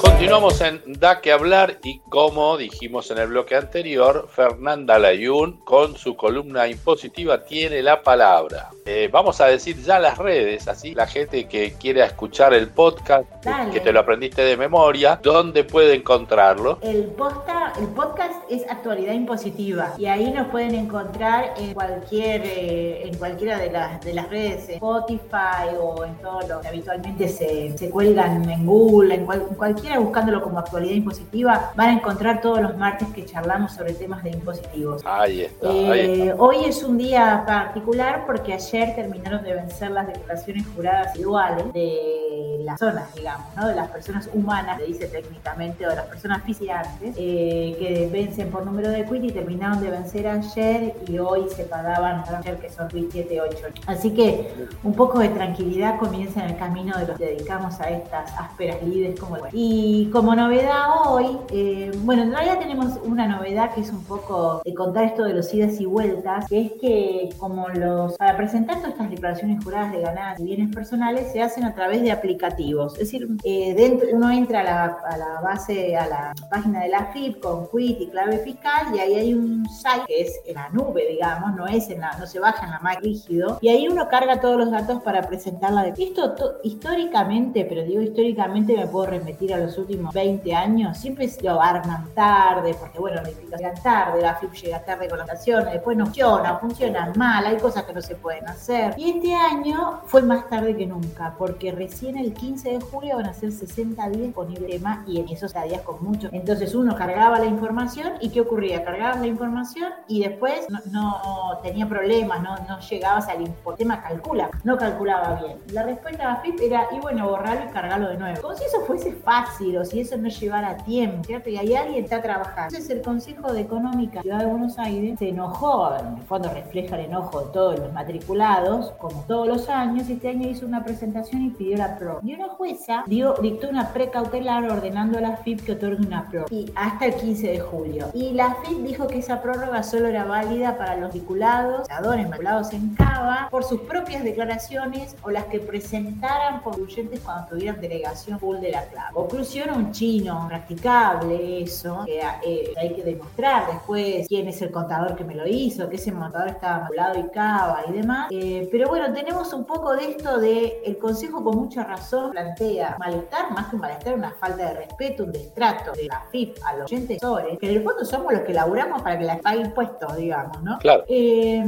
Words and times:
Continuamos 0.00 0.60
en 0.60 0.80
Da 0.98 1.20
que 1.20 1.32
hablar 1.32 1.78
y 1.82 1.98
como 2.00 2.56
dijimos 2.56 3.10
en 3.10 3.18
el 3.18 3.28
bloque 3.28 3.56
anterior, 3.56 4.28
Fernanda 4.30 4.98
Layún 4.98 5.58
con 5.64 5.96
su 5.96 6.16
columna 6.16 6.68
impositiva 6.68 7.44
tiene 7.44 7.82
la 7.82 8.02
palabra. 8.02 8.70
Eh, 8.84 9.08
vamos 9.12 9.40
a 9.40 9.46
decir 9.46 9.76
ya 9.82 9.98
las 9.98 10.18
redes, 10.18 10.68
así 10.68 10.94
la 10.94 11.06
gente 11.06 11.46
que 11.46 11.74
quiera 11.74 12.04
escuchar 12.04 12.54
el 12.54 12.68
podcast, 12.68 13.26
que 13.72 13.80
te 13.80 13.92
lo 13.92 14.00
aprendiste 14.00 14.42
de 14.42 14.56
memoria, 14.56 15.20
¿dónde 15.22 15.64
puede 15.64 15.94
encontrarlo? 15.94 16.78
El, 16.82 17.04
posta, 17.06 17.72
el 17.78 17.88
podcast 17.88 18.42
es 18.50 18.68
Actualidad 18.70 19.14
Impositiva 19.14 19.94
y 19.98 20.06
ahí 20.06 20.30
nos 20.30 20.48
pueden 20.48 20.74
encontrar 20.74 21.54
en 21.58 21.74
cualquier 21.74 22.42
eh, 22.44 23.08
en 23.08 23.16
cualquiera 23.18 23.58
de 23.58 23.70
las, 23.70 24.00
de 24.00 24.14
las 24.14 24.28
redes, 24.30 24.68
Spotify 24.68 25.74
o 25.80 26.04
en 26.04 26.14
todo 26.16 26.40
lo 26.42 26.60
que 26.60 26.68
habitualmente 26.68 27.28
se, 27.28 27.76
se 27.76 27.90
cuelgan 27.90 28.48
en 28.48 28.66
Google, 28.66 29.14
en, 29.14 29.20
en 29.22 29.54
buscándolo 29.96 30.42
como 30.42 30.58
Actualidad 30.58 30.94
Impositiva, 30.94 31.72
van 31.74 31.88
a 31.88 31.92
encontrar 31.94 32.40
todos 32.40 32.60
los 32.60 32.76
martes 32.76 33.08
que 33.14 33.24
charlamos 33.24 33.72
sobre 33.72 33.94
temas 33.94 34.22
de 34.22 34.30
impositivos. 34.30 35.02
Ahí 35.06 35.42
está, 35.42 35.68
eh, 35.70 36.34
Hoy 36.36 36.64
es 36.64 36.82
un 36.82 36.98
día 36.98 37.44
particular 37.46 38.24
porque 38.26 38.52
ayer 38.52 38.94
terminaron 38.94 39.42
de 39.42 39.54
vencer 39.54 39.90
las 39.90 40.06
declaraciones 40.06 40.66
juradas 40.74 41.16
iguales 41.16 41.72
de 41.72 42.27
las 42.64 42.78
zonas, 42.78 43.14
digamos, 43.14 43.46
¿no? 43.56 43.68
de 43.68 43.74
las 43.74 43.88
personas 43.88 44.28
humanas, 44.32 44.78
se 44.78 44.86
dice 44.86 45.06
técnicamente, 45.06 45.86
o 45.86 45.90
de 45.90 45.96
las 45.96 46.06
personas 46.06 46.42
físicas 46.44 46.88
eh, 47.02 47.76
que 47.78 48.08
vencen 48.12 48.50
por 48.50 48.64
número 48.64 48.90
de 48.90 49.04
quit 49.04 49.24
y 49.24 49.30
terminaron 49.30 49.80
de 49.80 49.90
vencer 49.90 50.26
ayer 50.26 50.94
y 51.06 51.18
hoy 51.18 51.46
se 51.54 51.64
pagaban 51.64 52.24
ayer 52.28 52.56
que 52.58 52.70
son 52.70 52.88
quit 52.88 53.10
7, 53.10 53.40
8. 53.40 53.56
Así 53.86 54.12
que 54.12 54.68
un 54.82 54.94
poco 54.94 55.18
de 55.18 55.28
tranquilidad 55.28 55.98
comienza 55.98 56.44
en 56.44 56.50
el 56.50 56.56
camino 56.56 56.96
de 56.98 57.06
los 57.06 57.18
que 57.18 57.26
dedicamos 57.26 57.80
a 57.80 57.90
estas 57.90 58.32
ásperas 58.38 58.82
lides 58.82 59.18
como 59.18 59.38
Y 59.52 60.10
como 60.12 60.34
novedad 60.34 61.06
hoy, 61.06 61.38
eh, 61.50 61.90
bueno, 62.04 62.22
en 62.22 62.32
realidad 62.32 62.58
tenemos 62.58 62.98
una 63.04 63.26
novedad 63.26 63.74
que 63.74 63.80
es 63.80 63.90
un 63.90 64.04
poco 64.04 64.62
de 64.64 64.74
contar 64.74 65.04
esto 65.04 65.24
de 65.24 65.34
los 65.34 65.52
idas 65.52 65.80
y 65.80 65.86
vueltas, 65.86 66.46
que 66.48 66.60
es 66.60 66.72
que 66.80 67.28
como 67.38 67.68
los, 67.68 68.16
para 68.16 68.36
presentar 68.36 68.68
tanto 68.68 68.88
estas 68.88 69.10
declaraciones 69.10 69.64
juradas 69.64 69.92
de 69.92 70.00
ganancias 70.00 70.40
y 70.40 70.44
bienes 70.44 70.74
personales 70.74 71.32
se 71.32 71.42
hacen 71.42 71.64
a 71.64 71.74
través 71.74 72.02
de 72.02 72.12
aplicativos. 72.28 72.92
Es 72.94 72.98
decir, 73.10 73.26
eh, 73.42 73.74
dentro, 73.74 74.08
uno 74.12 74.30
entra 74.30 74.60
a 74.60 75.16
la, 75.16 75.40
base, 75.42 75.96
a 75.96 76.06
la 76.06 76.34
página 76.50 76.82
de 76.82 76.88
la 76.88 77.06
FIP 77.06 77.40
con 77.40 77.68
quit 77.68 78.00
y 78.00 78.08
clave 78.08 78.38
fiscal 78.38 78.94
y 78.94 78.98
ahí 78.98 79.14
hay 79.14 79.34
un 79.34 79.66
site 79.68 80.04
que 80.06 80.20
es 80.22 80.40
en 80.46 80.54
la 80.56 80.68
nube, 80.70 81.06
digamos, 81.08 81.54
no 81.56 81.66
es 81.66 81.88
en 81.88 82.00
la, 82.00 82.16
no 82.18 82.26
se 82.26 82.38
baja 82.38 82.64
en 82.66 82.72
la 82.72 82.80
Mac 82.80 83.00
rígido 83.00 83.58
y 83.60 83.68
ahí 83.68 83.88
uno 83.88 84.08
carga 84.08 84.40
todos 84.40 84.58
los 84.58 84.70
datos 84.70 85.02
para 85.02 85.22
presentarla. 85.22 85.84
De... 85.84 85.94
Esto 86.02 86.34
históricamente, 86.62 87.64
pero 87.64 87.82
digo 87.82 88.02
históricamente 88.02 88.76
me 88.76 88.86
puedo 88.86 89.06
remitir 89.06 89.54
a 89.54 89.58
los 89.58 89.78
últimos 89.78 90.12
20 90.12 90.54
años, 90.54 90.98
siempre 90.98 91.30
lo 91.42 91.60
arman 91.60 92.12
tarde, 92.14 92.74
porque 92.78 92.98
bueno, 92.98 93.22
la 93.58 93.74
tarde, 93.74 94.22
la 94.22 94.34
FIP 94.34 94.52
llega 94.52 94.84
tarde 94.84 95.08
con 95.08 95.18
las 95.18 95.30
acciones, 95.30 95.72
después 95.72 95.96
no 95.96 96.06
funciona, 96.06 96.58
funcionan 96.58 97.12
mal, 97.16 97.46
hay 97.46 97.56
cosas 97.56 97.84
que 97.84 97.92
no 97.92 98.02
se 98.02 98.14
pueden 98.16 98.46
hacer 98.48 98.94
y 98.96 99.10
este 99.10 99.34
año 99.34 100.00
fue 100.06 100.22
más 100.22 100.48
tarde 100.48 100.76
que 100.76 100.86
nunca, 100.86 101.34
porque 101.38 101.72
recién 101.72 102.17
el 102.18 102.32
15 102.32 102.70
de 102.70 102.80
julio 102.80 103.16
van 103.16 103.26
a 103.26 103.32
ser 103.32 103.52
60 103.52 104.08
días 104.10 104.22
disponible 104.22 104.68
tema 104.68 105.04
y 105.06 105.20
en 105.20 105.28
esos 105.28 105.52
días 105.52 105.82
con 105.82 106.02
mucho. 106.04 106.28
Entonces 106.32 106.74
uno 106.74 106.94
cargaba 106.94 107.38
la 107.38 107.46
información 107.46 108.14
y 108.20 108.30
¿qué 108.30 108.40
ocurría? 108.40 108.84
Cargabas 108.84 109.20
la 109.20 109.26
información 109.26 109.92
y 110.06 110.22
después 110.22 110.66
no, 110.90 111.58
tenía 111.62 111.88
problemas, 111.88 112.42
no, 112.42 112.56
no 112.68 112.78
llegabas 112.80 113.28
al 113.28 113.48
tema 113.76 114.02
calcula, 114.02 114.50
no 114.64 114.76
calculaba 114.76 115.40
bien. 115.42 115.58
La 115.72 115.82
respuesta 115.82 116.32
a 116.32 116.36
FIP 116.36 116.60
era, 116.60 116.88
y 116.92 117.00
bueno, 117.00 117.28
borrarlo 117.28 117.64
y 117.68 117.72
cargarlo 117.72 118.08
de 118.08 118.18
nuevo. 118.18 118.40
Como 118.42 118.56
si 118.56 118.64
eso 118.64 118.80
fuese 118.86 119.12
fácil 119.12 119.78
o 119.78 119.84
si 119.84 120.00
eso 120.00 120.16
no 120.16 120.28
llevara 120.28 120.76
tiempo, 120.78 121.24
¿cierto? 121.24 121.50
Y 121.50 121.56
ahí 121.56 121.74
alguien 121.74 122.04
está 122.04 122.22
trabajando. 122.22 122.74
Entonces 122.74 122.90
el 122.90 123.02
Consejo 123.02 123.52
de 123.52 123.60
Económica 123.60 124.18
de 124.18 124.22
Ciudad 124.22 124.40
de 124.40 124.46
Buenos 124.46 124.78
Aires 124.78 125.18
se 125.18 125.28
enojó, 125.30 125.96
en 125.96 126.18
el 126.18 126.22
fondo 126.22 126.50
refleja 126.52 126.96
el 126.96 127.06
enojo 127.06 127.40
de 127.40 127.52
todos 127.52 127.78
los 127.78 127.92
matriculados 127.92 128.92
como 128.98 129.22
todos 129.22 129.46
los 129.48 129.68
años, 129.68 130.08
este 130.08 130.28
año 130.28 130.48
hizo 130.48 130.66
una 130.66 130.84
presentación 130.84 131.42
y 131.42 131.50
pidió 131.50 131.76
la 131.76 131.96
Y 132.22 132.34
una 132.34 132.48
jueza 132.48 133.04
dio, 133.06 133.34
dictó 133.40 133.68
una 133.68 133.92
precautelar 133.92 134.64
ordenando 134.64 135.18
a 135.18 135.20
la 135.20 135.36
FIP 135.38 135.64
que 135.64 135.72
otorgue 135.72 136.06
una 136.06 136.28
PRO. 136.28 136.46
Y 136.50 136.70
hasta 136.74 137.06
el 137.06 137.14
15 137.14 137.48
de 137.48 137.60
julio. 137.60 138.10
Y 138.14 138.32
la 138.32 138.56
FIP 138.56 138.78
dijo 138.78 139.06
que 139.06 139.18
esa 139.18 139.42
prórroga 139.42 139.82
solo 139.82 140.08
era 140.08 140.24
válida 140.24 140.76
para 140.76 140.96
los 140.96 141.12
vinculados, 141.12 141.86
vinculados 142.16 142.72
en 142.72 142.94
Cava, 142.94 143.48
por 143.50 143.64
sus 143.64 143.80
propias 143.82 144.24
declaraciones 144.24 145.16
o 145.22 145.30
las 145.30 145.44
que 145.44 145.60
presentaran 145.60 146.60
concluyentes 146.60 147.20
cuando 147.20 147.48
tuvieran 147.48 147.80
delegación 147.80 148.38
full 148.38 148.58
de 148.58 148.72
la 148.72 148.84
clave. 148.86 149.14
Conclusión, 149.14 149.70
un 149.70 149.92
chino 149.92 150.46
practicable 150.48 151.62
eso, 151.62 152.04
que 152.04 152.20
eh, 152.44 152.72
hay 152.76 152.94
que 152.94 153.02
demostrar 153.02 153.66
después 153.70 154.26
quién 154.28 154.48
es 154.48 154.60
el 154.62 154.70
contador 154.70 155.16
que 155.16 155.24
me 155.24 155.34
lo 155.34 155.46
hizo, 155.46 155.88
que 155.88 155.96
ese 155.96 156.12
montador 156.12 156.48
estaba 156.48 156.80
vinculado 156.80 157.18
y 157.18 157.28
Cava 157.28 157.82
y 157.88 157.92
demás. 157.92 158.28
Eh, 158.30 158.68
pero 158.70 158.88
bueno, 158.88 159.12
tenemos 159.12 159.52
un 159.52 159.64
poco 159.64 159.94
de 159.94 160.10
esto 160.10 160.38
de 160.38 160.82
el 160.84 160.98
Consejo 160.98 161.42
con 161.42 161.56
mucha 161.56 161.84
razón 161.84 161.97
plantea 162.32 162.96
malestar, 162.98 163.50
más 163.52 163.68
que 163.68 163.76
un 163.76 163.82
malestar, 163.82 164.14
una 164.14 164.30
falta 164.32 164.68
de 164.68 164.74
respeto, 164.74 165.24
un 165.24 165.32
destrato 165.32 165.92
de 165.92 166.06
la 166.06 166.22
FIP 166.30 166.56
a 166.64 166.76
los 166.76 166.90
oyentes 166.90 167.18
que 167.60 167.70
en 167.70 167.76
el 167.76 167.82
fondo 167.82 168.04
somos 168.04 168.32
los 168.32 168.42
que 168.42 168.52
laburamos 168.52 169.02
para 169.02 169.18
que 169.18 169.24
la 169.24 169.38
pague 169.38 169.60
impuestos, 169.60 170.16
digamos, 170.16 170.62
¿no? 170.62 170.78
Claro. 170.78 171.04
Eh, 171.08 171.64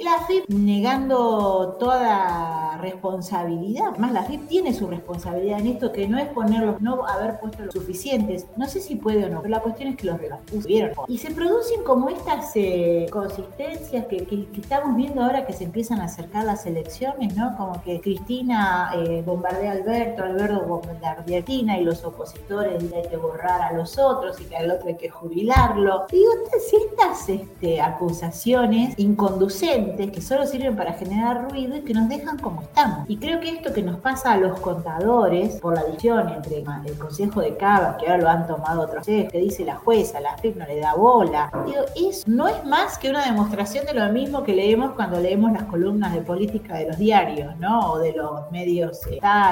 la 0.00 0.24
FIP 0.26 0.48
negando 0.48 1.76
toda 1.78 2.78
responsabilidad, 2.78 3.96
más 3.98 4.12
la 4.12 4.24
FIP 4.24 4.48
tiene 4.48 4.74
su 4.74 4.86
responsabilidad 4.86 5.60
en 5.60 5.68
esto, 5.68 5.92
que 5.92 6.08
no 6.08 6.18
es 6.18 6.28
ponerlos, 6.28 6.80
no 6.80 7.06
haber 7.06 7.38
puesto 7.40 7.64
los 7.64 7.74
suficientes, 7.74 8.46
no 8.56 8.66
sé 8.66 8.80
si 8.80 8.96
puede 8.96 9.24
o 9.24 9.28
no, 9.28 9.42
pero 9.42 9.50
la 9.50 9.60
cuestión 9.60 9.90
es 9.90 9.96
que 9.96 10.06
los, 10.06 10.18
pusieron. 10.50 10.94
Y 11.08 11.18
se 11.18 11.30
producen 11.30 11.82
como 11.84 12.08
estas 12.08 12.52
eh, 12.54 13.06
consistencias 13.10 14.06
que, 14.06 14.24
que 14.26 14.60
estamos 14.60 14.96
viendo 14.96 15.22
ahora 15.22 15.46
que 15.46 15.52
se 15.52 15.64
empiezan 15.64 16.00
a 16.00 16.04
acercar 16.04 16.44
las 16.44 16.66
elecciones, 16.66 17.36
¿no? 17.36 17.56
Como 17.56 17.82
que 17.82 18.00
Cristina 18.00 18.92
eh, 18.96 19.22
bombardea 19.24 19.73
Alberto, 19.74 20.22
Alberto 20.22 20.64
bombardea 20.66 21.12
a 21.12 21.16
Cristina 21.24 21.78
y 21.78 21.84
los 21.84 22.04
opositores 22.04 22.82
dicen 22.82 22.98
hay 22.98 23.08
que 23.08 23.16
borrar 23.16 23.62
a 23.62 23.72
los 23.72 23.98
otros 23.98 24.40
y 24.40 24.44
que 24.44 24.56
al 24.56 24.70
otro 24.70 24.88
hay 24.88 24.96
que 24.96 25.08
jubilarlo. 25.08 26.06
Digo, 26.10 26.30
si 26.68 26.76
estas 26.76 27.28
este, 27.28 27.80
acusaciones 27.80 28.94
inconducentes 28.98 30.10
que 30.10 30.20
solo 30.20 30.46
sirven 30.46 30.76
para 30.76 30.92
generar 30.94 31.50
ruido 31.50 31.76
y 31.76 31.82
que 31.82 31.94
nos 31.94 32.08
dejan 32.08 32.38
como 32.38 32.62
estamos. 32.62 33.08
Y 33.08 33.16
creo 33.16 33.40
que 33.40 33.50
esto 33.50 33.72
que 33.72 33.82
nos 33.82 33.98
pasa 33.98 34.32
a 34.32 34.36
los 34.36 34.60
contadores 34.60 35.56
por 35.60 35.74
la 35.74 35.84
división 35.84 36.28
entre 36.28 36.58
el 36.58 36.98
Consejo 36.98 37.40
de 37.40 37.56
Cava, 37.56 37.96
que 37.96 38.06
ahora 38.06 38.22
lo 38.22 38.28
han 38.28 38.46
tomado 38.46 38.82
otros, 38.82 39.04
que 39.04 39.28
dice 39.32 39.64
la 39.64 39.76
jueza, 39.76 40.20
la 40.20 40.36
FIP 40.38 40.56
no 40.56 40.66
le 40.66 40.80
da 40.80 40.94
bola, 40.94 41.50
digo, 41.66 41.82
eso 41.96 42.24
no 42.26 42.48
es 42.48 42.64
más 42.64 42.98
que 42.98 43.10
una 43.10 43.24
demostración 43.24 43.86
de 43.86 43.94
lo 43.94 44.12
mismo 44.12 44.42
que 44.42 44.54
leemos 44.54 44.92
cuando 44.92 45.20
leemos 45.20 45.52
las 45.52 45.64
columnas 45.64 46.12
de 46.12 46.20
política 46.20 46.74
de 46.76 46.88
los 46.88 46.98
diarios, 46.98 47.56
¿no? 47.58 47.92
O 47.92 47.98
de 47.98 48.12
los 48.12 48.50
medios 48.50 49.00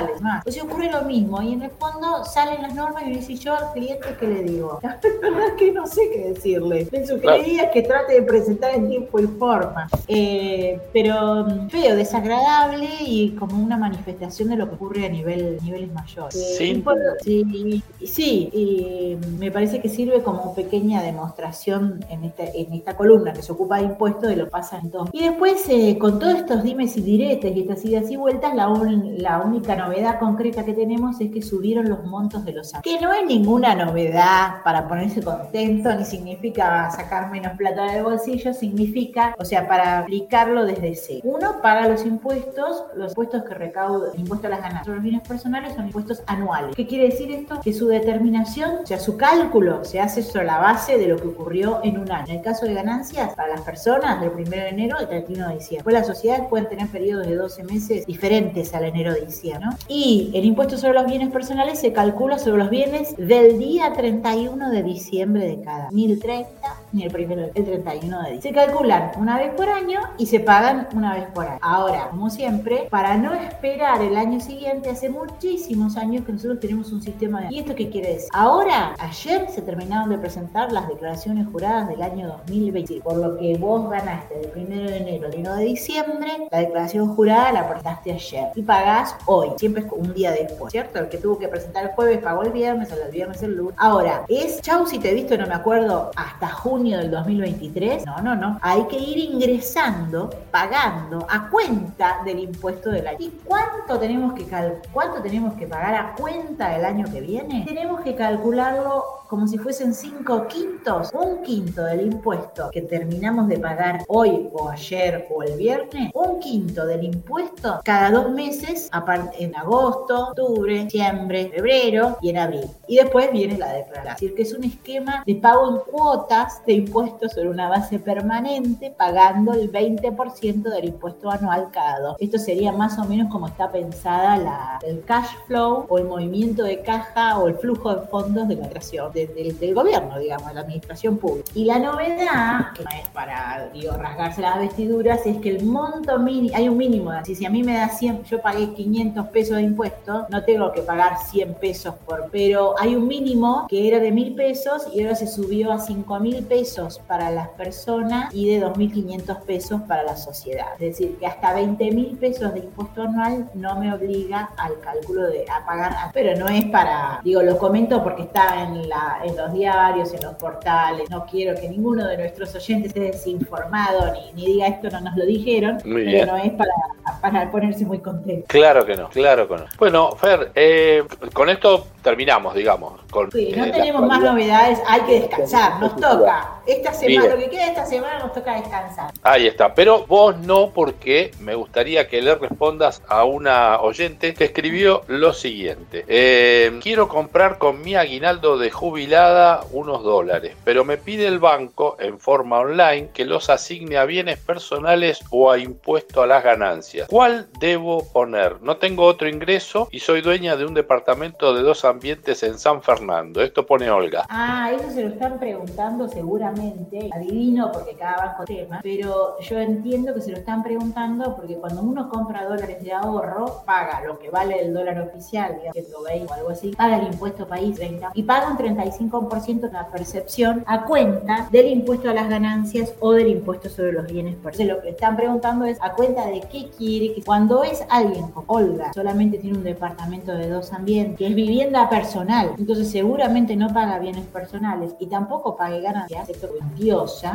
tales, 0.06 0.20
más. 0.20 0.44
Pues 0.44 0.62
ocurre 0.62 0.90
lo 0.90 1.02
mismo 1.02 1.42
y 1.42 1.52
en 1.52 1.62
el 1.62 1.70
fondo 1.70 2.24
salen 2.24 2.62
las 2.62 2.74
normas 2.74 3.04
y 3.06 3.10
dice 3.10 3.34
yo 3.36 3.54
al 3.54 3.72
cliente 3.72 4.16
que 4.18 4.26
le 4.26 4.42
digo. 4.42 4.78
La 4.82 5.30
verdad 5.30 5.48
es 5.48 5.54
que 5.54 5.72
no 5.72 5.86
sé 5.86 6.10
qué 6.12 6.28
decirle. 6.32 6.88
Le 6.90 7.06
sugeriría 7.06 7.70
que 7.70 7.82
trate 7.82 8.14
de 8.14 8.22
presentar 8.22 8.74
en 8.74 8.88
tiempo 8.88 9.18
y 9.18 9.26
forma. 9.26 9.88
Eh, 10.08 10.80
pero 10.92 11.44
mm, 11.44 11.68
feo, 11.68 11.96
desagradable 11.96 12.88
y 13.00 13.30
como 13.30 13.62
una 13.62 13.76
manifestación 13.76 14.48
de 14.50 14.56
lo 14.56 14.68
que 14.68 14.74
ocurre 14.74 15.06
a 15.06 15.08
nivel, 15.08 15.58
niveles 15.62 15.92
mayores. 15.92 16.56
Sí. 16.56 16.82
sí, 17.22 17.82
sí, 18.04 18.50
y 18.52 19.18
me 19.38 19.50
parece 19.50 19.80
que 19.80 19.88
sirve 19.88 20.22
como 20.22 20.54
pequeña 20.54 21.02
demostración 21.02 22.04
en 22.08 22.24
esta, 22.24 22.44
en 22.44 22.72
esta 22.72 22.96
columna 22.96 23.32
que 23.32 23.42
se 23.42 23.52
ocupa 23.52 23.78
de 23.78 23.84
impuestos 23.84 24.28
de 24.28 24.36
lo 24.36 24.48
pasa 24.48 24.78
en 24.78 24.90
todo. 24.90 25.08
Y 25.12 25.22
después, 25.22 25.64
eh, 25.68 25.98
con 25.98 26.18
todo 26.18 26.30
estos 26.30 26.62
dimes 26.62 26.96
y 26.96 27.02
diretes 27.02 27.56
y 27.56 27.60
estas 27.60 27.84
idas 27.84 28.10
y 28.10 28.16
vueltas, 28.16 28.54
la, 28.54 28.68
la 29.16 29.40
única 29.40 29.76
novedad 29.76 29.91
concreta 30.18 30.64
que 30.64 30.72
tenemos 30.72 31.20
es 31.20 31.30
que 31.30 31.42
subieron 31.42 31.88
los 31.88 32.04
montos 32.04 32.44
de 32.44 32.52
los 32.52 32.72
años. 32.74 32.82
Que 32.82 33.00
no 33.00 33.12
es 33.12 33.24
ninguna 33.26 33.74
novedad 33.74 34.62
para 34.64 34.88
ponerse 34.88 35.22
contento, 35.22 35.94
ni 35.94 36.04
significa 36.04 36.90
sacar 36.90 37.30
menos 37.30 37.56
plata 37.56 37.92
del 37.92 38.04
bolsillo, 38.04 38.52
significa, 38.54 39.34
o 39.38 39.44
sea, 39.44 39.66
para 39.66 39.98
aplicarlo 40.00 40.64
desde 40.64 40.94
cero. 40.94 41.20
Uno, 41.24 41.60
para 41.62 41.88
los 41.88 42.04
impuestos, 42.04 42.84
los 42.96 43.12
impuestos 43.12 43.44
que 43.44 43.54
recaudan, 43.54 44.18
impuestos 44.18 44.46
a 44.46 44.50
las 44.50 44.62
ganancias 44.62 44.94
los 44.94 45.02
bienes 45.02 45.26
personales 45.26 45.74
son 45.74 45.86
impuestos 45.86 46.22
anuales. 46.26 46.74
¿Qué 46.76 46.86
quiere 46.86 47.04
decir 47.04 47.30
esto? 47.30 47.60
Que 47.62 47.72
su 47.72 47.88
determinación, 47.88 48.78
o 48.82 48.86
sea, 48.86 48.98
su 48.98 49.16
cálculo 49.16 49.84
se 49.84 50.00
hace 50.00 50.22
sobre 50.22 50.46
la 50.46 50.58
base 50.58 50.98
de 50.98 51.08
lo 51.08 51.16
que 51.16 51.28
ocurrió 51.28 51.80
en 51.82 51.98
un 51.98 52.10
año. 52.10 52.26
En 52.28 52.38
el 52.38 52.42
caso 52.42 52.66
de 52.66 52.74
ganancias, 52.74 53.34
para 53.34 53.48
las 53.48 53.62
personas, 53.62 54.20
del 54.20 54.30
1 54.30 54.50
de 54.50 54.68
enero 54.68 54.96
al 54.98 55.08
31 55.08 55.48
de 55.48 55.54
diciembre. 55.54 55.84
Pues 55.84 55.94
la 55.94 56.04
sociedad 56.04 56.48
pueden 56.48 56.68
tener 56.68 56.88
periodos 56.88 57.26
de 57.26 57.36
12 57.36 57.64
meses 57.64 58.06
diferentes 58.06 58.74
al 58.74 58.84
enero-diciembre. 58.84 59.42
¿no? 59.60 59.76
Y 59.88 60.30
el 60.34 60.44
impuesto 60.44 60.78
sobre 60.78 60.94
los 60.94 61.06
bienes 61.06 61.30
personales 61.30 61.78
se 61.78 61.92
calcula 61.92 62.38
sobre 62.38 62.58
los 62.58 62.70
bienes 62.70 63.16
del 63.16 63.58
día 63.58 63.92
31 63.92 64.70
de 64.70 64.82
diciembre 64.82 65.46
de 65.46 65.60
cada 65.60 65.90
1030 65.90 66.81
ni 66.92 67.04
el 67.04 67.10
primero, 67.10 67.50
el 67.54 67.64
31 67.64 68.22
de 68.22 68.32
diciembre. 68.32 68.40
Se 68.42 68.52
calculan 68.52 69.12
una 69.16 69.38
vez 69.38 69.52
por 69.54 69.68
año 69.68 70.00
y 70.18 70.26
se 70.26 70.40
pagan 70.40 70.88
una 70.94 71.14
vez 71.14 71.26
por 71.32 71.46
año. 71.46 71.58
Ahora, 71.62 72.08
como 72.10 72.30
siempre, 72.30 72.88
para 72.90 73.16
no 73.16 73.34
esperar 73.34 74.02
el 74.02 74.16
año 74.16 74.40
siguiente, 74.40 74.90
hace 74.90 75.08
muchísimos 75.08 75.96
años 75.96 76.24
que 76.24 76.32
nosotros 76.32 76.60
tenemos 76.60 76.92
un 76.92 77.02
sistema 77.02 77.42
de... 77.42 77.48
¿Y 77.50 77.60
esto 77.60 77.74
qué 77.74 77.88
quiere 77.88 78.14
decir? 78.14 78.28
Ahora, 78.32 78.94
ayer 78.98 79.48
se 79.50 79.62
terminaron 79.62 80.10
de 80.10 80.18
presentar 80.18 80.72
las 80.72 80.88
declaraciones 80.88 81.46
juradas 81.50 81.88
del 81.88 82.02
año 82.02 82.28
2020, 82.28 83.00
por 83.00 83.16
lo 83.16 83.36
que 83.36 83.56
vos 83.56 83.88
ganaste 83.90 84.34
del 84.34 84.52
1 84.54 84.90
de 84.90 84.96
enero 84.96 85.28
al 85.28 85.38
1 85.38 85.56
de 85.56 85.64
diciembre, 85.64 86.48
la 86.50 86.58
declaración 86.58 87.14
jurada 87.14 87.52
la 87.52 87.68
presentaste 87.68 88.12
ayer 88.12 88.48
y 88.54 88.62
pagás 88.62 89.16
hoy, 89.26 89.50
siempre 89.56 89.82
es 89.82 89.92
un 89.92 90.12
día 90.14 90.30
después, 90.30 90.72
¿cierto? 90.72 90.98
El 90.98 91.08
que 91.08 91.18
tuvo 91.18 91.38
que 91.38 91.48
presentar 91.48 91.84
el 91.84 91.90
jueves 91.90 92.18
pagó 92.18 92.42
el 92.42 92.50
viernes, 92.50 92.90
el 92.92 93.10
viernes 93.10 93.42
el 93.42 93.56
lunes. 93.56 93.74
Ahora, 93.78 94.24
¿es 94.28 94.60
chau 94.60 94.86
si 94.86 94.98
te 94.98 95.10
he 95.10 95.14
visto, 95.14 95.36
no 95.36 95.46
me 95.46 95.54
acuerdo, 95.54 96.10
hasta 96.16 96.48
junio 96.48 96.81
del 96.90 97.10
2023? 97.10 98.06
No, 98.06 98.20
no, 98.20 98.34
no. 98.34 98.58
Hay 98.60 98.84
que 98.84 98.98
ir 98.98 99.18
ingresando, 99.18 100.30
pagando 100.50 101.26
a 101.30 101.48
cuenta 101.48 102.18
del 102.24 102.40
impuesto 102.40 102.90
del 102.90 103.06
año. 103.06 103.18
¿Y 103.20 103.30
cuánto 103.44 103.98
tenemos 103.98 104.34
que, 104.34 104.46
cuánto 104.92 105.22
tenemos 105.22 105.54
que 105.54 105.66
pagar 105.66 105.94
a 105.94 106.14
cuenta 106.14 106.70
del 106.70 106.84
año 106.84 107.06
que 107.12 107.20
viene? 107.20 107.64
Tenemos 107.66 108.00
que 108.00 108.14
calcularlo 108.14 109.21
como 109.32 109.48
si 109.48 109.56
fuesen 109.56 109.94
cinco 109.94 110.46
quintos, 110.46 111.10
un 111.14 111.42
quinto 111.42 111.84
del 111.84 112.02
impuesto 112.02 112.68
que 112.70 112.82
terminamos 112.82 113.48
de 113.48 113.58
pagar 113.58 114.04
hoy 114.08 114.50
o 114.52 114.68
ayer 114.68 115.26
o 115.34 115.42
el 115.42 115.56
viernes, 115.56 116.10
un 116.12 116.38
quinto 116.38 116.84
del 116.84 117.02
impuesto 117.02 117.80
cada 117.82 118.10
dos 118.10 118.30
meses, 118.30 118.90
en 119.38 119.56
agosto, 119.56 120.28
octubre, 120.28 120.84
diciembre, 120.84 121.48
febrero 121.48 122.18
y 122.20 122.28
en 122.28 122.36
abril. 122.36 122.66
Y 122.86 122.96
después 122.96 123.32
viene 123.32 123.56
la 123.56 123.72
declaración. 123.72 124.12
Es 124.12 124.20
decir, 124.20 124.34
que 124.34 124.42
es 124.42 124.52
un 124.52 124.64
esquema 124.64 125.22
de 125.26 125.34
pago 125.36 125.70
en 125.70 125.90
cuotas 125.90 126.62
de 126.66 126.74
impuestos 126.74 127.32
sobre 127.32 127.48
una 127.48 127.70
base 127.70 127.98
permanente, 127.98 128.90
pagando 128.94 129.54
el 129.54 129.72
20% 129.72 130.62
del 130.62 130.84
impuesto 130.84 131.30
anual 131.30 131.70
cada 131.72 132.00
dos. 132.00 132.16
Esto 132.20 132.36
sería 132.36 132.70
más 132.70 132.98
o 132.98 133.04
menos 133.04 133.32
como 133.32 133.46
está 133.46 133.72
pensada 133.72 134.36
la, 134.36 134.78
el 134.82 135.02
cash 135.04 135.30
flow 135.46 135.86
o 135.88 135.98
el 135.98 136.04
movimiento 136.04 136.64
de 136.64 136.82
caja 136.82 137.38
o 137.38 137.48
el 137.48 137.54
flujo 137.54 137.94
de 137.94 138.06
fondos 138.08 138.46
de 138.46 138.56
la 138.56 138.68
creación 138.68 138.82
del 139.26 139.74
gobierno, 139.74 140.18
digamos, 140.18 140.48
de 140.48 140.54
la 140.54 140.60
administración 140.60 141.18
pública. 141.18 141.50
Y 141.54 141.64
la 141.64 141.78
novedad, 141.78 142.72
que 142.74 142.82
es 142.82 143.08
para 143.08 143.70
digo, 143.72 143.92
rasgarse 143.92 144.42
las 144.42 144.58
vestiduras, 144.58 145.24
es 145.26 145.38
que 145.38 145.50
el 145.50 145.64
monto 145.64 146.18
mínimo, 146.18 146.56
hay 146.56 146.68
un 146.68 146.76
mínimo, 146.76 147.10
así 147.10 147.34
si 147.34 147.46
a 147.46 147.50
mí 147.50 147.62
me 147.62 147.74
da 147.74 147.88
100, 147.88 148.24
yo 148.24 148.40
pagué 148.40 148.72
500 148.72 149.26
pesos 149.28 149.56
de 149.56 149.62
impuestos, 149.62 150.24
no 150.28 150.42
tengo 150.44 150.72
que 150.72 150.82
pagar 150.82 151.18
100 151.18 151.54
pesos 151.54 151.94
por, 152.06 152.28
pero 152.30 152.74
hay 152.78 152.94
un 152.94 153.06
mínimo 153.06 153.66
que 153.68 153.88
era 153.88 153.98
de 153.98 154.10
1000 154.10 154.34
pesos 154.34 154.86
y 154.92 155.02
ahora 155.02 155.14
se 155.14 155.26
subió 155.26 155.72
a 155.72 155.78
5000 155.78 156.44
pesos 156.44 157.00
para 157.06 157.30
las 157.30 157.48
personas 157.50 158.34
y 158.34 158.48
de 158.48 158.60
2500 158.60 159.38
pesos 159.38 159.82
para 159.82 160.02
la 160.02 160.16
sociedad. 160.16 160.72
Es 160.74 160.98
decir, 160.98 161.16
que 161.18 161.26
hasta 161.26 161.54
20 161.54 161.90
mil 161.90 162.16
pesos 162.18 162.52
de 162.54 162.60
impuesto 162.60 163.02
anual 163.02 163.50
no 163.54 163.78
me 163.78 163.92
obliga 163.92 164.50
al 164.56 164.78
cálculo 164.80 165.26
de 165.28 165.44
a 165.50 165.64
pagar, 165.66 166.10
pero 166.12 166.38
no 166.38 166.48
es 166.48 166.64
para, 166.66 167.20
digo, 167.24 167.42
lo 167.42 167.58
comento 167.58 168.02
porque 168.02 168.22
está 168.22 168.62
en 168.62 168.88
la 168.88 169.11
en 169.24 169.36
los 169.36 169.52
diarios, 169.52 170.12
en 170.14 170.22
los 170.22 170.34
portales. 170.34 171.10
No 171.10 171.26
quiero 171.26 171.58
que 171.60 171.68
ninguno 171.68 172.06
de 172.06 172.16
nuestros 172.16 172.54
oyentes 172.54 172.88
esté 172.88 173.00
desinformado 173.00 174.12
ni, 174.12 174.32
ni 174.32 174.52
diga 174.52 174.66
esto 174.66 174.90
no 174.90 175.00
nos 175.00 175.16
lo 175.16 175.24
dijeron, 175.24 175.78
pero 175.82 176.26
no 176.26 176.36
es 176.36 176.52
para, 176.52 176.72
para 177.20 177.50
ponerse 177.50 177.84
muy 177.84 177.98
contento. 177.98 178.46
Claro 178.48 178.84
que 178.84 178.96
no, 178.96 179.08
claro 179.08 179.48
que 179.48 179.56
no. 179.56 179.64
Bueno, 179.78 180.12
Fer, 180.12 180.52
eh, 180.54 181.04
con 181.32 181.48
esto 181.48 181.86
terminamos, 182.02 182.54
digamos. 182.54 183.00
Con, 183.10 183.30
sí, 183.32 183.52
no 183.56 183.70
tenemos 183.70 184.02
más 184.06 184.20
novedades, 184.20 184.78
hay 184.86 185.00
que 185.02 185.20
descansar, 185.20 185.80
nos 185.80 185.96
toca. 185.96 186.60
Esta 186.66 186.92
semana, 186.92 187.34
lo 187.34 187.36
que 187.38 187.50
queda 187.50 187.66
esta 187.66 187.86
semana 187.86 188.20
nos 188.20 188.32
toca 188.32 188.54
descansar. 188.54 189.12
Ahí 189.22 189.46
está, 189.46 189.74
pero 189.74 190.06
vos 190.06 190.36
no, 190.38 190.70
porque 190.70 191.32
me 191.40 191.54
gustaría 191.54 192.06
que 192.08 192.22
le 192.22 192.34
respondas 192.34 193.02
a 193.08 193.24
una 193.24 193.80
oyente 193.80 194.34
que 194.34 194.44
escribió 194.44 195.02
lo 195.08 195.32
siguiente. 195.32 196.04
Eh, 196.06 196.78
quiero 196.82 197.08
comprar 197.08 197.58
con 197.58 197.82
mi 197.82 197.94
aguinaldo 197.94 198.58
de 198.58 198.70
jubilada 198.70 199.64
unos 199.72 200.02
dólares, 200.02 200.56
pero 200.64 200.84
me 200.84 200.98
pide 200.98 201.26
el 201.26 201.38
banco 201.38 201.96
en 201.98 202.18
forma 202.18 202.60
online 202.60 203.10
que 203.12 203.24
los 203.24 203.50
asigne 203.50 203.96
a 203.96 204.04
bienes 204.04 204.38
personales 204.38 205.20
o 205.30 205.50
a 205.50 205.58
impuesto 205.58 206.22
a 206.22 206.26
las 206.26 206.44
ganancias. 206.44 207.08
¿Cuál 207.08 207.48
debo 207.58 208.10
poner? 208.12 208.62
No 208.62 208.76
tengo 208.76 209.04
otro 209.04 209.28
ingreso 209.28 209.88
y 209.90 210.00
soy 210.00 210.20
dueña 210.20 210.56
de 210.56 210.64
un 210.64 210.74
departamento 210.74 211.54
de 211.54 211.62
dos 211.62 211.84
ambientes 211.92 212.42
en 212.42 212.58
San 212.58 212.82
Fernando. 212.82 213.40
Esto 213.40 213.64
pone 213.64 213.90
Olga. 213.90 214.26
Ah, 214.28 214.72
eso 214.72 214.90
se 214.90 215.02
lo 215.02 215.08
están 215.10 215.38
preguntando 215.38 216.08
seguramente 216.08 217.10
adivino 217.12 217.70
porque 217.70 217.94
cada 217.94 218.26
banco 218.26 218.44
tema, 218.44 218.80
pero 218.82 219.38
yo 219.40 219.58
entiendo 219.58 220.14
que 220.14 220.20
se 220.20 220.30
lo 220.32 220.38
están 220.38 220.62
preguntando 220.62 221.36
porque 221.36 221.56
cuando 221.56 221.82
uno 221.82 222.08
compra 222.08 222.44
dólares 222.44 222.82
de 222.82 222.92
ahorro, 222.92 223.62
paga 223.64 224.02
lo 224.04 224.18
que 224.18 224.30
vale 224.30 224.60
el 224.62 224.74
dólar 224.74 225.00
oficial, 225.00 225.56
digamos, 225.58 225.92
o 226.28 226.32
algo 226.32 226.50
así, 226.50 226.70
paga 226.70 226.98
el 226.98 227.06
impuesto 227.12 227.46
país 227.46 227.76
30 227.76 228.12
y 228.14 228.22
paga 228.22 228.48
un 228.48 228.56
35% 228.56 229.60
de 229.60 229.72
la 229.72 229.88
percepción 229.88 230.64
a 230.66 230.84
cuenta 230.84 231.48
del 231.50 231.66
impuesto 231.66 232.10
a 232.10 232.14
las 232.14 232.28
ganancias 232.28 232.94
o 233.00 233.12
del 233.12 233.28
impuesto 233.28 233.68
sobre 233.68 233.92
los 233.92 234.06
bienes 234.06 234.34
Entonces 234.34 234.66
lo 234.66 234.80
que 234.80 234.90
están 234.90 235.16
preguntando 235.16 235.64
es 235.64 235.78
a 235.80 235.92
cuenta 235.92 236.26
de 236.26 236.40
qué 236.50 236.70
quiere 236.76 237.14
que 237.14 237.22
cuando 237.22 237.62
es 237.64 237.84
alguien 237.88 238.28
como 238.30 238.44
Olga, 238.48 238.92
solamente 238.92 239.38
tiene 239.38 239.58
un 239.58 239.64
departamento 239.64 240.32
de 240.32 240.48
dos 240.48 240.72
ambientes, 240.72 241.18
que 241.18 241.26
es 241.28 241.34
vivienda 241.34 241.81
personal, 241.88 242.52
entonces 242.58 242.90
seguramente 242.90 243.56
no 243.56 243.72
paga 243.72 243.98
bienes 243.98 244.26
personales 244.26 244.94
y 244.98 245.06
tampoco 245.06 245.56
pague 245.56 245.80
ganancias, 245.80 246.28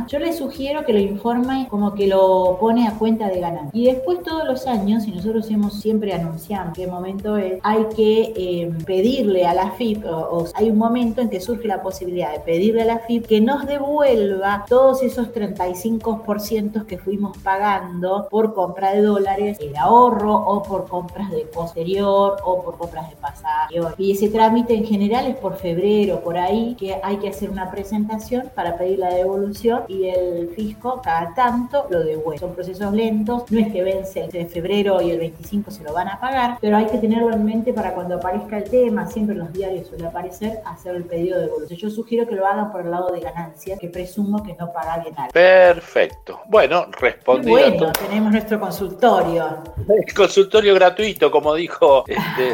yo 0.07 0.19
le 0.19 0.33
sugiero 0.33 0.85
que 0.85 0.93
lo 0.93 0.99
informe 0.99 1.67
como 1.69 1.93
que 1.93 2.07
lo 2.07 2.57
pone 2.59 2.87
a 2.87 2.97
cuenta 2.97 3.27
de 3.27 3.39
ganancia. 3.39 3.71
Y 3.73 3.85
después 3.85 4.21
todos 4.23 4.45
los 4.45 4.67
años, 4.67 5.07
y 5.07 5.11
nosotros 5.11 5.49
hemos 5.49 5.79
siempre 5.79 6.13
anunciado 6.13 6.71
qué 6.73 6.87
momento 6.87 7.37
es, 7.37 7.59
hay 7.63 7.85
que 7.95 8.33
eh, 8.35 8.73
pedirle 8.85 9.45
a 9.45 9.53
la 9.53 9.71
FIP, 9.71 10.05
o, 10.05 10.45
hay 10.53 10.69
un 10.69 10.77
momento 10.77 11.21
en 11.21 11.29
que 11.29 11.39
surge 11.39 11.67
la 11.67 11.81
posibilidad 11.81 12.31
de 12.31 12.39
pedirle 12.39 12.83
a 12.83 12.85
la 12.85 12.99
FIP 12.99 13.25
que 13.25 13.41
nos 13.41 13.65
devuelva 13.65 14.65
todos 14.67 15.03
esos 15.03 15.31
35% 15.33 16.85
que 16.85 16.97
fuimos 16.97 17.37
pagando 17.39 18.27
por 18.29 18.53
compra 18.53 18.91
de 18.93 19.01
dólares, 19.01 19.57
el 19.61 19.75
ahorro 19.75 20.35
o 20.35 20.63
por 20.63 20.87
compras 20.87 21.31
de 21.31 21.41
posterior 21.45 22.37
o 22.43 22.61
por 22.63 22.77
compras 22.77 23.09
de 23.09 23.15
pasaje. 23.15 23.75
Y 23.97 24.11
ese 24.11 24.29
trámite 24.37 24.75
en 24.75 24.85
general 24.85 25.25
es 25.25 25.35
por 25.35 25.57
febrero, 25.57 26.21
por 26.21 26.37
ahí, 26.37 26.75
que 26.79 26.95
hay 27.01 27.17
que 27.17 27.29
hacer 27.29 27.49
una 27.49 27.71
presentación 27.71 28.51
para 28.53 28.77
pedir 28.77 28.99
la 28.99 29.11
devolución 29.11 29.81
y 29.87 30.09
el 30.09 30.49
fisco 30.55 31.01
cada 31.03 31.33
tanto 31.33 31.87
lo 31.89 32.03
devuelve. 32.03 32.37
Son 32.37 32.53
procesos 32.53 32.93
lentos, 32.93 33.51
no 33.51 33.59
es 33.59 33.73
que 33.73 33.81
vence 33.81 34.25
el 34.25 34.29
de 34.29 34.45
febrero 34.45 35.01
y 35.01 35.09
el 35.09 35.17
25 35.17 35.71
se 35.71 35.83
lo 35.83 35.91
van 35.91 36.09
a 36.09 36.19
pagar, 36.19 36.59
pero 36.61 36.77
hay 36.77 36.85
que 36.85 36.99
tenerlo 36.99 37.33
en 37.33 37.45
mente 37.45 37.73
para 37.73 37.95
cuando 37.95 38.17
aparezca 38.17 38.59
el 38.59 38.65
tema, 38.65 39.07
siempre 39.07 39.33
en 39.33 39.39
los 39.39 39.51
diarios 39.51 39.87
suele 39.87 40.05
aparecer, 40.05 40.59
hacer 40.65 40.93
el 40.95 41.05
pedido 41.05 41.39
de 41.39 41.45
devolución. 41.45 41.79
Yo 41.79 41.89
sugiero 41.89 42.27
que 42.27 42.35
lo 42.35 42.45
hagan 42.45 42.71
por 42.71 42.81
el 42.81 42.91
lado 42.91 43.11
de 43.11 43.21
ganancia, 43.21 43.75
que 43.79 43.89
presumo 43.89 44.43
que 44.43 44.53
no 44.53 44.71
paga 44.71 44.99
bien 44.99 45.15
nada. 45.15 45.29
Perfecto. 45.29 46.41
Bueno, 46.45 46.85
respondido. 46.91 47.57
Bueno, 47.57 47.91
tenemos 47.93 48.31
nuestro 48.31 48.59
consultorio. 48.59 49.63
El 49.89 50.13
consultorio 50.15 50.75
gratuito, 50.75 51.31
como 51.31 51.55
dijo 51.55 52.03
este, 52.07 52.53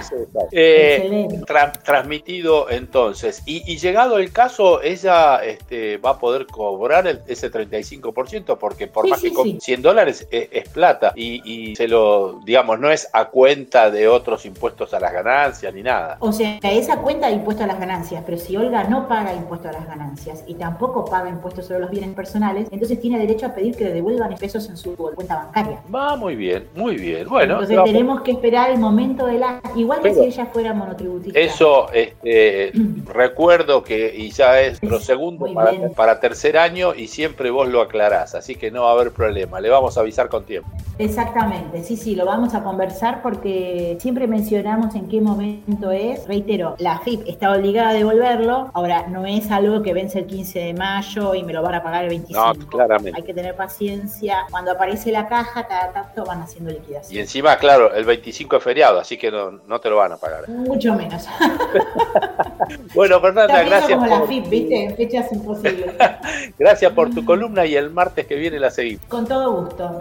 eh, 0.54 1.42
transmitido 1.74 2.70
entonces. 2.70 3.42
Y, 3.46 3.78
llegado 3.78 4.18
el 4.18 4.32
caso, 4.32 4.82
ella 4.82 5.44
este, 5.44 5.98
va 5.98 6.12
a 6.12 6.20
poder 6.20 6.46
cobrar 6.46 7.22
ese 7.28 7.52
35%, 7.52 8.58
porque 8.58 8.88
por 8.88 9.08
más 9.08 9.22
que 9.22 9.34
con 9.34 9.60
100 9.60 9.82
dólares 9.82 10.28
es, 10.32 10.70
plata 10.70 11.14
y, 11.16 11.76
se 11.76 11.88
lo, 11.88 12.40
digamos, 12.46 12.80
no 12.80 12.92
es 12.92 13.10
a 13.14 13.26
cuenta 13.26 13.92
de 13.92 14.08
otros 14.08 14.46
impuestos 14.46 14.94
a 14.94 15.00
las 15.00 15.14
ganancias 15.14 15.74
ni 15.74 15.84
nada. 15.84 16.18
O 16.20 16.32
sea, 16.32 16.60
esa 16.62 16.98
cuenta 16.98 17.28
de 17.28 17.34
impuestos 17.34 17.64
a 17.64 17.68
las 17.68 17.80
ganancias, 17.80 18.24
pero 18.26 18.38
si 18.38 18.56
Olga 18.56 18.84
no 18.86 19.08
paga 19.08 19.34
impuestos 19.34 19.70
a 19.70 19.74
las 19.74 19.88
ganancias 19.88 20.44
y 20.48 20.56
tampoco 20.56 21.06
paga 21.06 21.30
impuestos 21.30 21.68
sobre 21.68 21.80
los 21.82 21.92
bienes 21.92 22.14
personales, 22.16 22.68
entonces 22.72 23.00
tiene 23.00 23.20
derecho 23.20 23.46
a 23.46 23.54
pedir 23.54 23.76
que 23.76 23.86
le 23.86 23.94
devuelvan 23.94 24.34
pesos 24.36 24.68
en 24.70 24.78
su 24.78 24.96
cuenta 24.96 25.36
bancaria. 25.36 25.82
Va 25.94 26.16
muy 26.16 26.36
bien, 26.36 26.68
muy 26.76 26.98
bien. 26.98 27.28
Bueno, 27.28 27.62
entonces 27.62 27.84
tenemos 27.84 28.22
que 28.22 28.32
esperar 28.32 28.72
el 28.72 28.80
momento 28.80 29.26
de 29.26 29.40
la. 29.40 29.62
Igual 29.76 30.02
que 30.02 30.14
si 30.14 30.22
ella 30.22 30.46
fuera 30.48 30.74
monotributista. 30.74 31.40
Eso, 31.40 31.63
este, 31.94 32.72
recuerdo 33.06 33.84
que 33.84 34.14
y 34.16 34.32
ya 34.32 34.62
es 34.62 34.82
lo 34.84 35.00
segundo 35.00 35.54
para, 35.54 35.90
para 35.90 36.20
tercer 36.20 36.58
año 36.58 36.94
y 36.96 37.08
siempre 37.08 37.52
vos 37.52 37.68
lo 37.68 37.82
aclarás, 37.82 38.36
así 38.36 38.56
que 38.56 38.72
no 38.72 38.84
va 38.84 38.90
a 38.90 38.94
haber 38.94 39.12
problema, 39.12 39.60
le 39.60 39.70
vamos 39.70 39.98
a 39.98 40.02
avisar 40.02 40.30
con 40.30 40.46
tiempo. 40.46 40.70
Exactamente, 41.00 41.84
sí, 41.84 41.98
sí, 41.98 42.16
lo 42.16 42.26
vamos 42.26 42.54
a 42.54 42.64
conversar 42.64 43.22
porque 43.22 43.98
siempre 44.00 44.28
mencionamos 44.28 44.94
en 44.96 45.08
qué 45.08 45.22
momento 45.22 45.92
es. 45.92 46.28
Reitero, 46.28 46.76
la 46.80 47.00
FIP 47.00 47.28
está 47.28 47.52
obligada 47.52 47.90
a 47.90 47.94
devolverlo, 47.94 48.70
ahora 48.74 49.08
no 49.08 49.26
es 49.26 49.50
algo 49.50 49.82
que 49.82 49.94
vence 49.94 50.20
el 50.20 50.28
15 50.28 50.60
de 50.60 50.74
mayo 50.74 51.34
y 51.34 51.44
me 51.44 51.54
lo 51.54 51.62
van 51.62 51.76
a 51.76 51.84
pagar 51.84 52.04
el 52.04 52.10
25. 52.10 52.54
No, 52.54 52.68
claramente. 52.68 53.14
Hay 53.16 53.24
que 53.24 53.34
tener 53.34 53.56
paciencia, 53.56 54.46
cuando 54.52 54.72
aparece 54.72 55.12
la 55.12 55.28
caja, 55.28 55.68
cada 55.68 55.92
tanto 55.92 56.26
van 56.26 56.42
haciendo 56.42 56.72
liquidación. 56.72 57.18
Y 57.18 57.20
encima, 57.20 57.58
claro, 57.58 57.94
el 57.94 58.06
25 58.06 58.58
es 58.58 58.64
feriado, 58.64 59.00
así 59.00 59.18
que 59.18 59.32
no, 59.32 59.52
no 59.52 59.80
te 59.80 59.90
lo 59.90 59.98
van 59.98 60.12
a 60.12 60.18
pagar. 60.18 60.48
Mucho 60.50 60.94
menos. 60.94 61.28
bueno, 62.96 63.20
Fernanda, 63.20 63.64
gracias. 63.64 63.98
Como 63.98 64.08
la 64.08 64.22
FIP, 64.22 64.50
¿viste? 64.50 64.94
Fechas 64.96 65.32
imposibles. 65.32 65.94
gracias 66.60 66.92
por 66.94 67.10
tu 67.14 67.26
columna 67.26 67.66
y 67.66 67.76
el 67.76 67.90
martes 67.90 68.26
que 68.26 68.36
viene 68.36 68.60
la 68.60 68.72
seguimos. 68.72 69.06
Con 69.08 69.28
todo 69.28 69.52
gusto. 69.62 69.92